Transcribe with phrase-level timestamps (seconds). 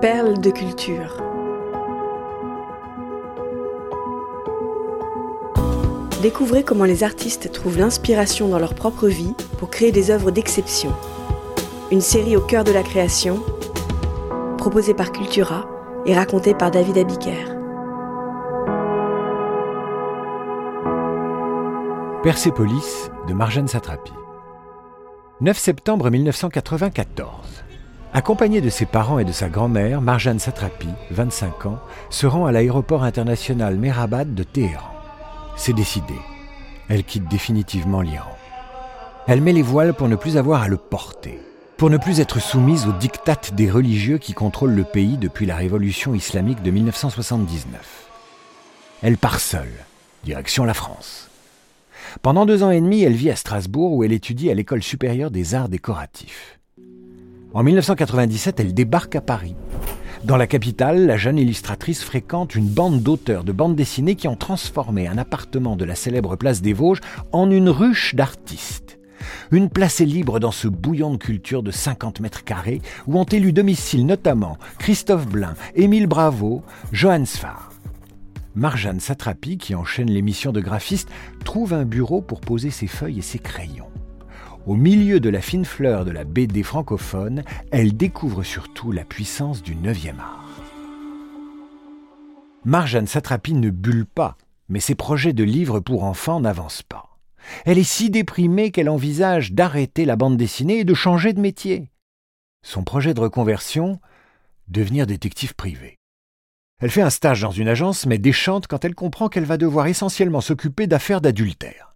[0.00, 1.22] Perles de culture.
[6.22, 10.90] Découvrez comment les artistes trouvent l'inspiration dans leur propre vie pour créer des œuvres d'exception.
[11.90, 13.42] Une série au cœur de la création,
[14.56, 15.68] proposée par Cultura
[16.06, 17.44] et racontée par David Abiker.
[22.22, 24.14] Persépolis de Marjane Satrapi.
[25.42, 27.64] 9 septembre 1994.
[28.12, 31.78] Accompagnée de ses parents et de sa grand-mère, Marjane Satrapi, 25 ans,
[32.10, 34.90] se rend à l'aéroport international Mehrabad de Téhéran.
[35.56, 36.14] C'est décidé.
[36.88, 38.36] Elle quitte définitivement l'Iran.
[39.28, 41.38] Elle met les voiles pour ne plus avoir à le porter,
[41.76, 45.54] pour ne plus être soumise aux dictates des religieux qui contrôlent le pays depuis la
[45.54, 48.08] révolution islamique de 1979.
[49.02, 49.72] Elle part seule,
[50.24, 51.30] direction la France.
[52.22, 55.30] Pendant deux ans et demi, elle vit à Strasbourg où elle étudie à l'école supérieure
[55.30, 56.59] des arts décoratifs.
[57.52, 59.56] En 1997, elle débarque à Paris
[60.22, 64.36] dans la capitale, la jeune illustratrice fréquente une bande d'auteurs de bandes dessinées qui ont
[64.36, 67.00] transformé un appartement de la célèbre place des Vosges
[67.32, 68.98] en une ruche d'artistes.
[69.50, 73.24] Une place est libre dans ce bouillon de culture de 50 mètres carrés où ont
[73.24, 77.72] élu domicile notamment Christophe Blain, Émile Bravo, Johannes Sfar.
[78.54, 81.08] Marjane Satrapi, qui enchaîne les missions de graphiste,
[81.46, 83.86] trouve un bureau pour poser ses feuilles et ses crayons.
[84.66, 89.62] Au milieu de la fine fleur de la BD francophone, elle découvre surtout la puissance
[89.62, 90.44] du 9e art.
[92.66, 94.36] Marjane Satrapi ne bulle pas,
[94.68, 97.16] mais ses projets de livres pour enfants n'avancent pas.
[97.64, 101.90] Elle est si déprimée qu'elle envisage d'arrêter la bande dessinée et de changer de métier.
[102.62, 103.98] Son projet de reconversion
[104.68, 105.96] Devenir détective privé.
[106.80, 109.86] Elle fait un stage dans une agence, mais déchante quand elle comprend qu'elle va devoir
[109.86, 111.89] essentiellement s'occuper d'affaires d'adultère.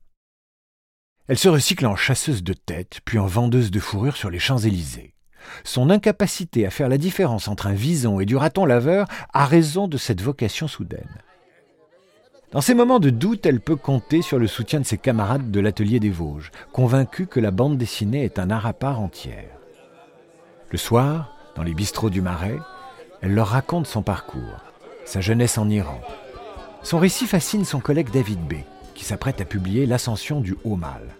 [1.27, 5.14] Elle se recycle en chasseuse de tête, puis en vendeuse de fourrure sur les Champs-Élysées.
[5.64, 9.89] Son incapacité à faire la différence entre un vison et du raton laveur a raison
[9.89, 11.22] de cette vocation soudaine.
[12.52, 15.61] Dans ces moments de doute, elle peut compter sur le soutien de ses camarades de
[15.61, 19.48] l'atelier des Vosges, convaincus que la bande dessinée est un art à part entière.
[20.70, 22.58] Le soir, dans les bistrots du Marais,
[23.23, 24.61] elle leur raconte son parcours,
[25.07, 26.01] sa jeunesse en Iran.
[26.83, 28.57] Son récit fascine son collègue David B
[28.94, 31.16] qui s'apprête à publier L'ascension du haut mal.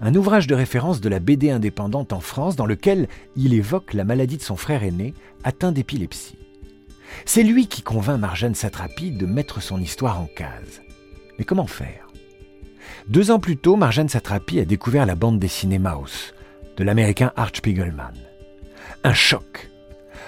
[0.00, 4.04] Un ouvrage de référence de la BD indépendante en France dans lequel il évoque la
[4.04, 6.38] maladie de son frère aîné, atteint d'épilepsie.
[7.24, 10.80] C'est lui qui convainc Marjane Satrapi de mettre son histoire en case.
[11.38, 12.08] Mais comment faire?
[13.08, 16.34] Deux ans plus tôt, Marjane Satrapi a découvert la bande dessinée Mouse
[16.76, 18.14] de l'américain Art Spiegelman.
[19.04, 19.70] Un choc.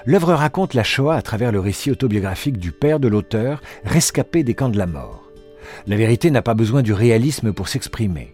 [0.04, 4.54] L'œuvre raconte la Shoah à travers le récit autobiographique du père de l'auteur, rescapé des
[4.54, 5.21] camps de la mort.
[5.86, 8.32] La vérité n'a pas besoin du réalisme pour s'exprimer.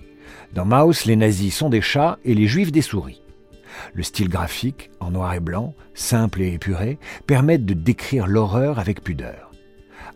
[0.54, 3.22] Dans Maus, les nazis sont des chats et les juifs des souris.
[3.94, 9.02] Le style graphique, en noir et blanc, simple et épuré, permet de décrire l'horreur avec
[9.02, 9.50] pudeur.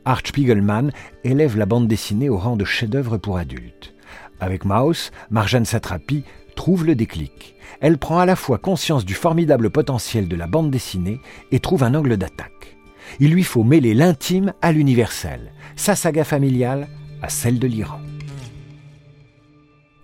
[0.05, 0.91] Art Spiegelman
[1.23, 3.95] élève la bande dessinée au rang de chef-d'œuvre pour adultes.
[4.41, 6.25] Avec Maus, Marjane Satrapi
[6.57, 7.55] trouve le déclic.
[7.81, 11.21] Elle prend à la fois conscience du formidable potentiel de la bande dessinée
[11.53, 12.77] et trouve un angle d'attaque.
[13.21, 16.89] Il lui faut mêler l'intime à l'universel, sa saga familiale
[17.23, 18.01] à celle de l'Iran.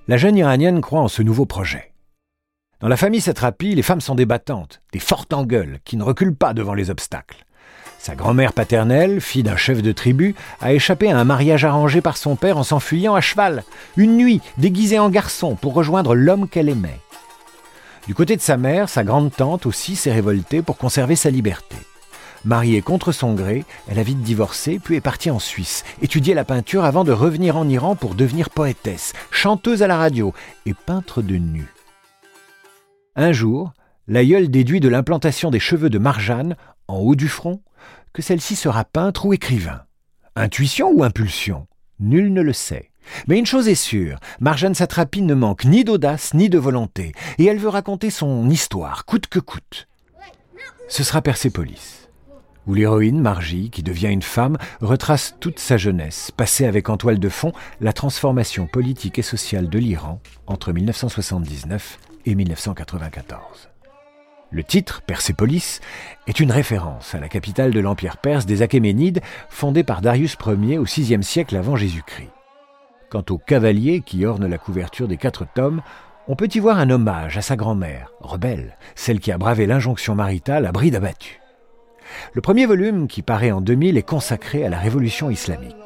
[0.07, 1.93] La jeune iranienne croit en ce nouveau projet.
[2.81, 6.05] Dans la famille Satrapi, les femmes sont des battantes, des fortes en gueule, qui ne
[6.05, 7.45] reculent pas devant les obstacles.
[7.99, 12.17] Sa grand-mère paternelle, fille d'un chef de tribu, a échappé à un mariage arrangé par
[12.17, 13.65] son père en s'enfuyant à cheval,
[13.97, 17.01] une nuit, déguisée en garçon, pour rejoindre l'homme qu'elle aimait.
[18.07, 21.77] Du côté de sa mère, sa grande-tante aussi s'est révoltée pour conserver sa liberté.
[22.49, 26.47] Mariée contre son gré, elle a vite divorcé, puis est partie en Suisse, étudier la
[26.47, 30.33] peinture avant de revenir en Iran pour devenir poétesse, chanteuse à la radio
[30.65, 31.69] et peintre de nus.
[33.17, 33.75] Un jour,
[34.07, 36.57] l'aïeul déduit de l'implantation des cheveux de Marjane,
[36.89, 37.61] en haut du front,
[38.15, 39.83] que celle-ci sera peintre ou écrivain.
[40.35, 41.67] Intuition ou impulsion?
[42.01, 42.93] Nul ne le sait.
[43.27, 47.45] Mais une chose est sûre, Marjane Satrapi ne manque ni d'audace ni de volonté, et
[47.45, 49.87] elle veut raconter son histoire, coûte que coûte.
[50.89, 51.98] Ce sera Persépolis
[52.69, 57.19] où l'héroïne, Margie, qui devient une femme, retrace toute sa jeunesse, passée avec en toile
[57.19, 63.71] de fond la transformation politique et sociale de l'Iran entre 1979 et 1994.
[64.51, 65.81] Le titre, Persépolis,
[66.27, 69.21] est une référence à la capitale de l'Empire perse des Achéménides,
[69.51, 72.31] fondée par Darius Ier au VIe siècle avant Jésus-Christ.
[73.11, 75.83] Quant au cavalier qui orne la couverture des quatre tomes,
[76.29, 80.15] on peut y voir un hommage à sa grand-mère, rebelle, celle qui a bravé l'injonction
[80.15, 81.41] maritale à bride abattue.
[82.33, 85.77] Le premier volume, qui paraît en 2000, est consacré à la révolution islamique.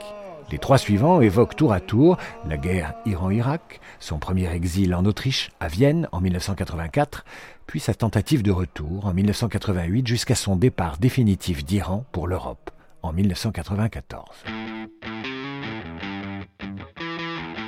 [0.51, 5.51] Les trois suivants évoquent tour à tour la guerre Iran-Irak, son premier exil en Autriche,
[5.61, 7.25] à Vienne, en 1984,
[7.67, 12.71] puis sa tentative de retour en 1988 jusqu'à son départ définitif d'Iran pour l'Europe
[13.03, 14.25] en 1994.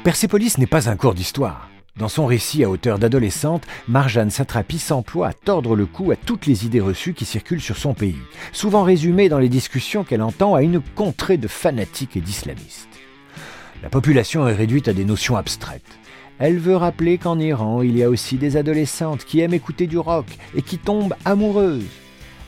[0.04, 1.70] Persépolis n'est pas un cours d'histoire.
[1.96, 6.46] Dans son récit à hauteur d'adolescente, Marjane Satrapi s'emploie à tordre le cou à toutes
[6.46, 8.18] les idées reçues qui circulent sur son pays,
[8.52, 12.88] souvent résumées dans les discussions qu'elle entend à une contrée de fanatiques et d'islamistes.
[13.80, 16.00] La population est réduite à des notions abstraites.
[16.40, 19.98] Elle veut rappeler qu'en Iran, il y a aussi des adolescentes qui aiment écouter du
[19.98, 20.26] rock
[20.56, 21.86] et qui tombent amoureuses.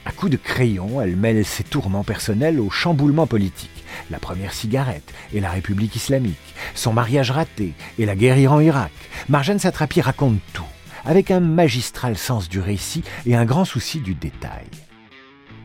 [0.04, 3.75] À coups de crayon, elle mêle ses tourments personnels au chamboulement politique.
[4.10, 8.92] La première cigarette et la République islamique, son mariage raté et la guerre Iran-Irak.
[9.28, 10.64] Marjane Satrapi raconte tout,
[11.04, 14.66] avec un magistral sens du récit et un grand souci du détail.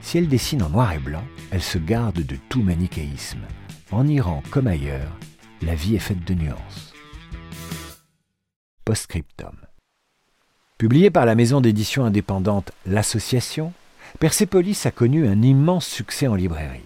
[0.02, 3.42] Si elle dessine en noir et blanc, elle se garde de tout manichéisme.
[3.92, 5.12] En Iran comme ailleurs,
[5.62, 6.94] la vie est faite de nuances.
[8.86, 9.56] Postscriptum.
[10.78, 13.74] Publié par la maison d'édition indépendante L'Association,
[14.20, 16.86] Persepolis a connu un immense succès en librairie.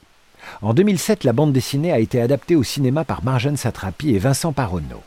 [0.62, 4.54] En 2007, la bande dessinée a été adaptée au cinéma par Marjane Satrapi et Vincent
[4.54, 5.02] Paronneau.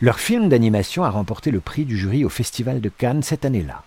[0.00, 3.82] Leur film d'animation a remporté le prix du jury au Festival de Cannes cette année-là.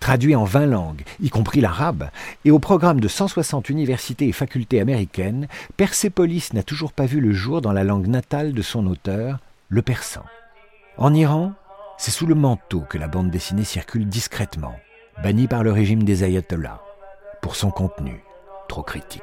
[0.00, 2.10] Traduit en 20 langues, y compris l'arabe,
[2.44, 7.32] et au programme de 160 universités et facultés américaines, Persepolis n'a toujours pas vu le
[7.32, 9.38] jour dans la langue natale de son auteur,
[9.68, 10.24] le persan.
[10.96, 11.52] En Iran,
[11.96, 14.74] c'est sous le manteau que la bande dessinée circule discrètement,
[15.22, 16.80] bannie par le régime des ayatollahs,
[17.40, 18.22] pour son contenu
[18.68, 19.22] trop critique.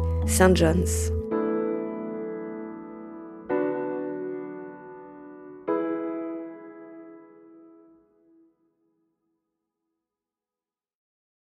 [0.31, 0.55] St.
[0.55, 1.20] John's.